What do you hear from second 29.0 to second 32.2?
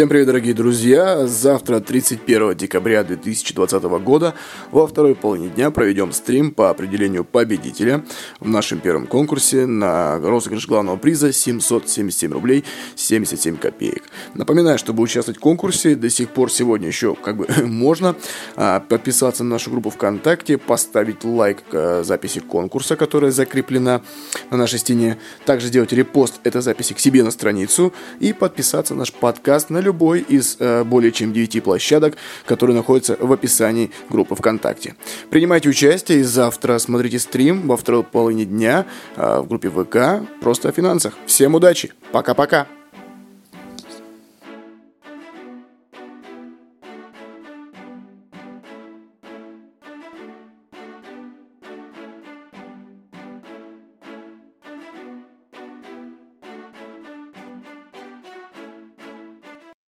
наш подкаст на любой из э, более чем 9 площадок,